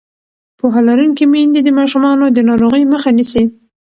[0.59, 3.43] پوهه لرونکې میندې د ماشومانو د ناروغۍ مخه نیسي.